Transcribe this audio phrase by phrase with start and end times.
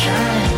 [0.00, 0.49] trying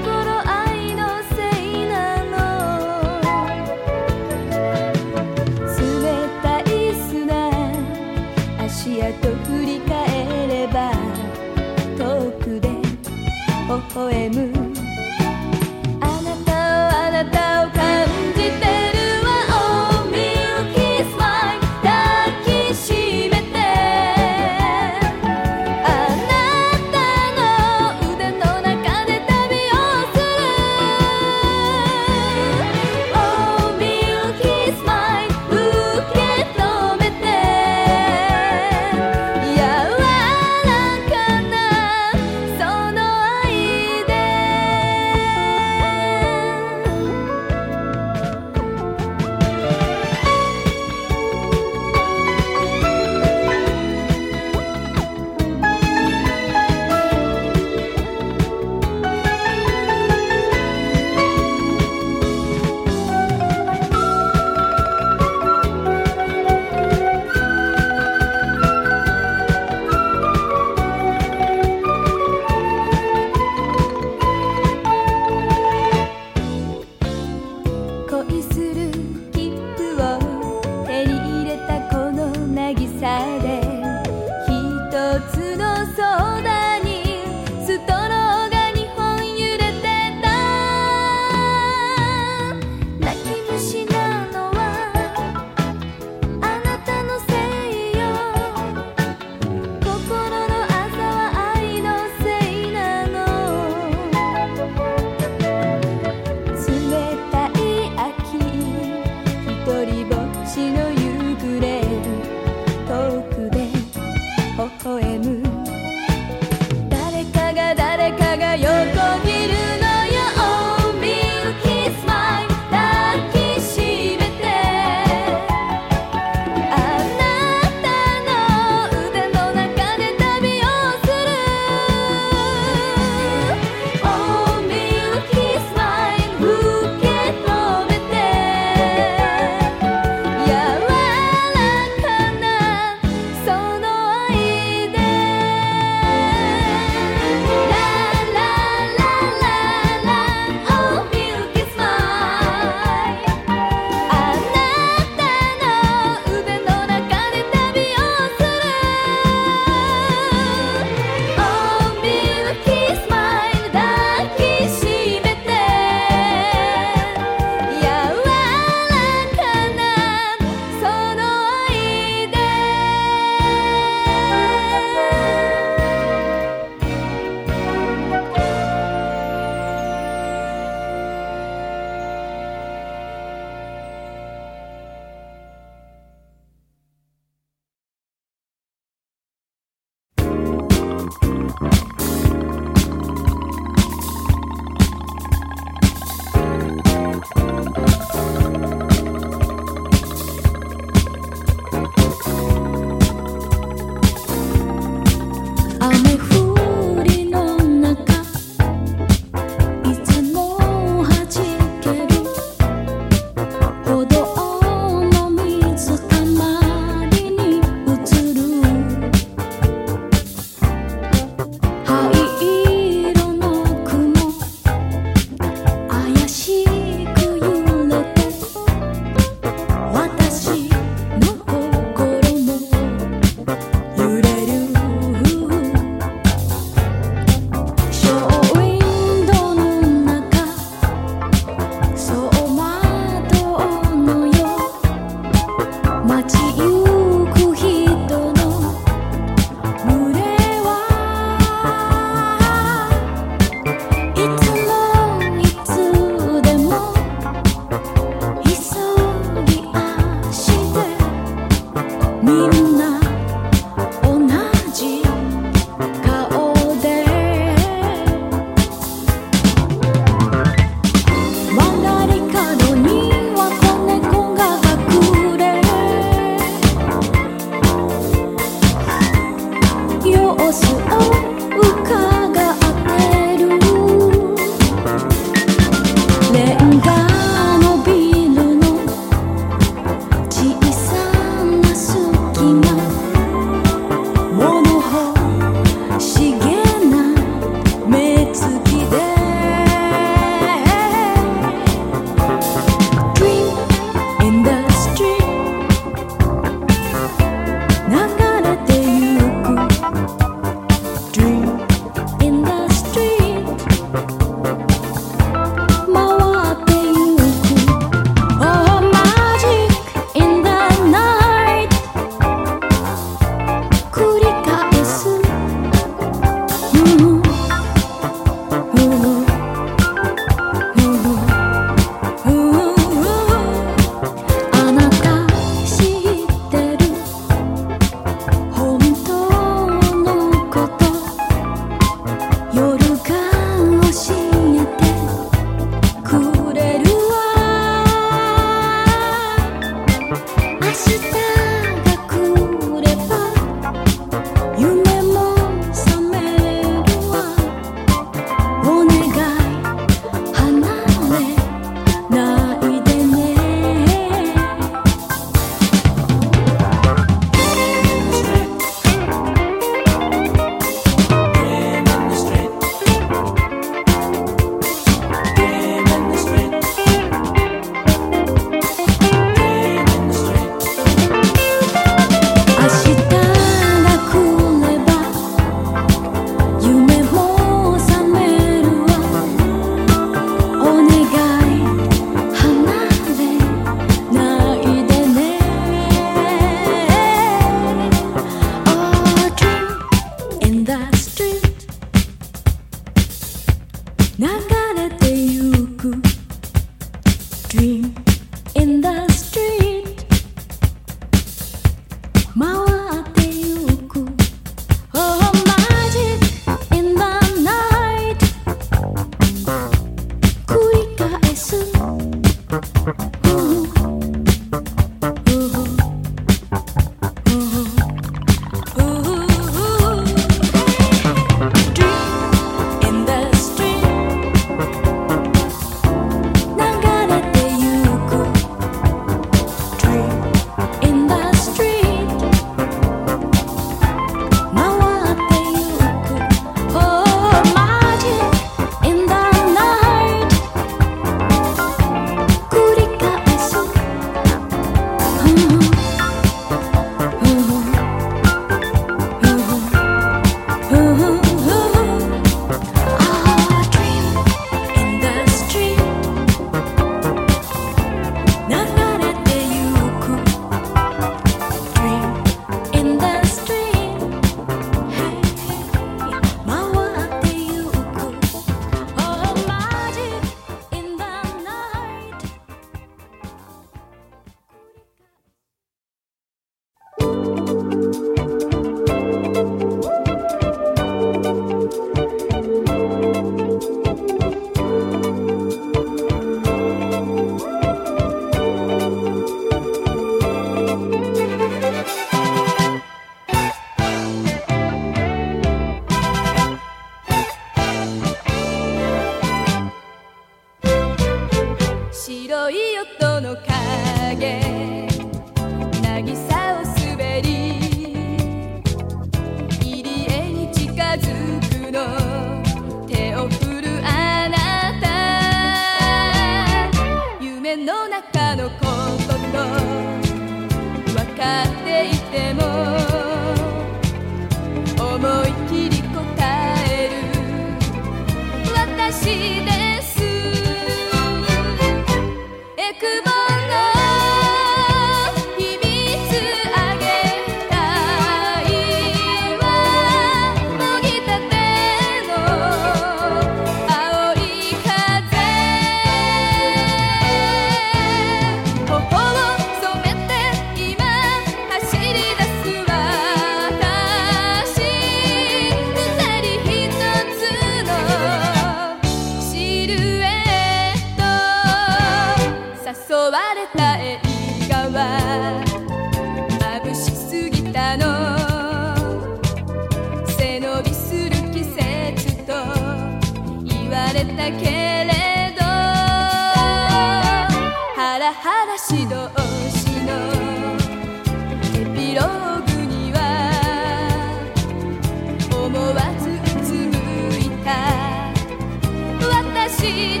[599.61, 600.00] see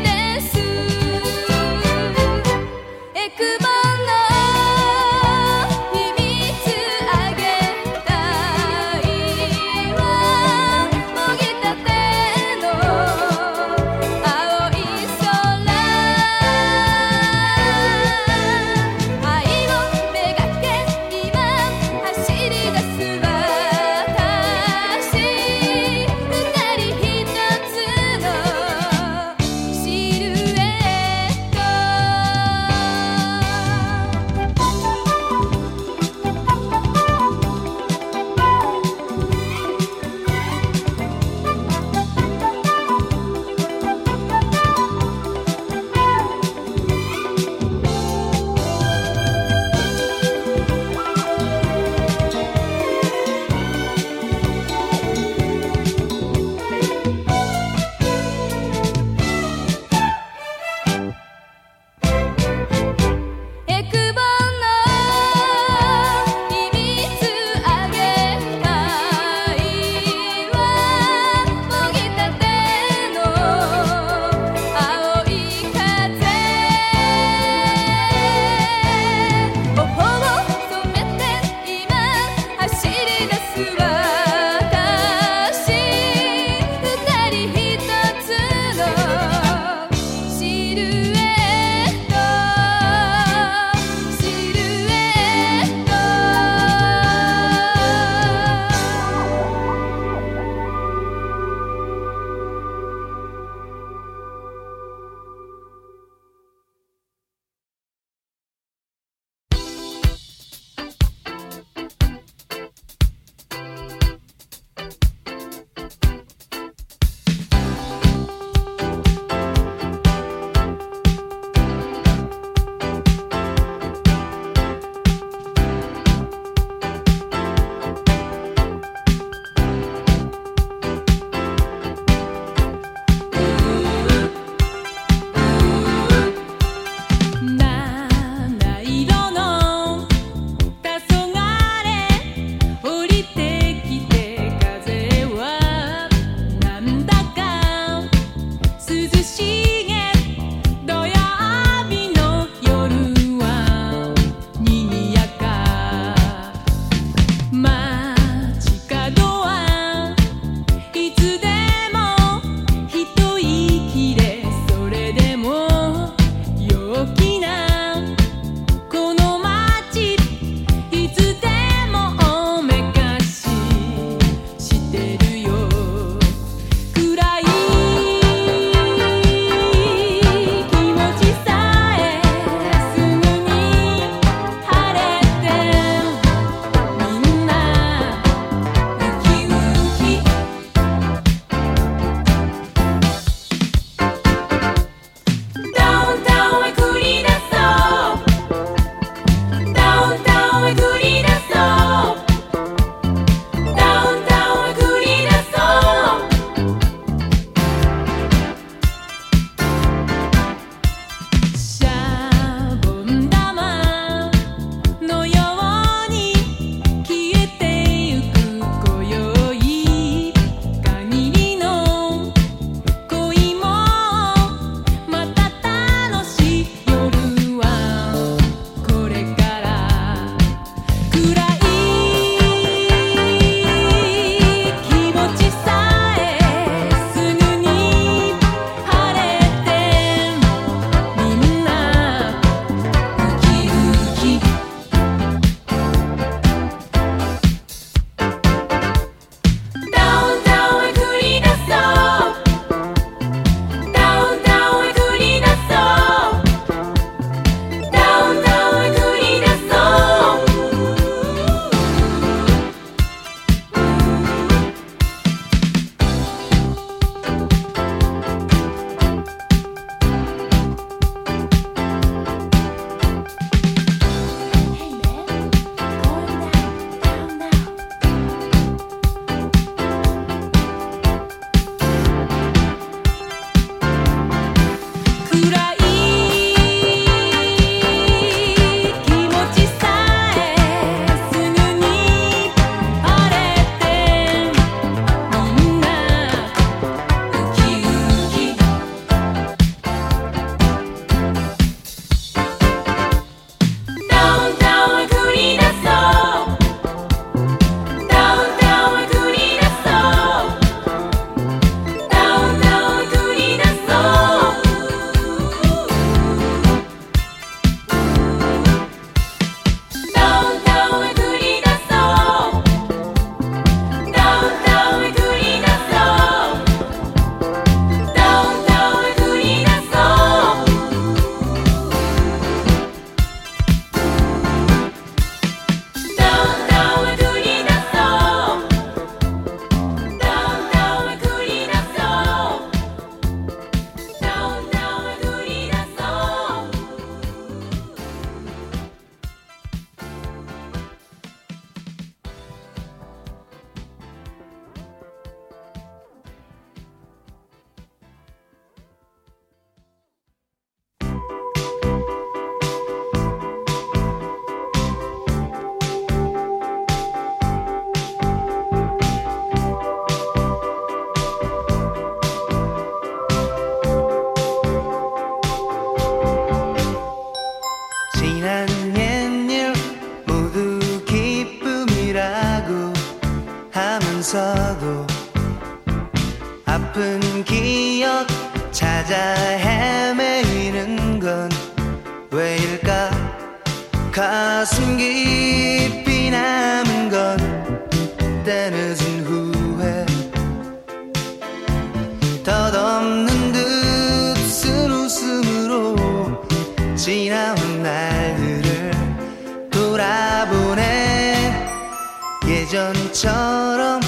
[412.61, 414.01] 예전처럼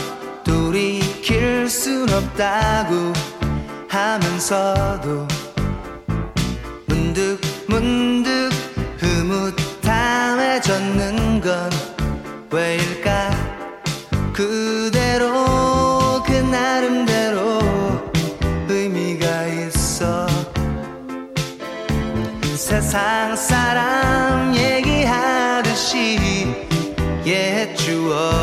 [0.44, 3.12] 돌이킬 순 없다고
[3.90, 5.28] 하면서도
[6.86, 8.52] 문득 문득
[9.00, 11.72] 흐뭇함해졌는 건
[12.52, 13.32] 왜일까?
[14.34, 17.60] 그대로 그 나름대로
[18.70, 20.28] 의미가 있어.
[22.56, 26.44] 세상 사람 얘기하듯이
[27.26, 28.43] 옛 추억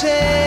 [0.00, 0.37] take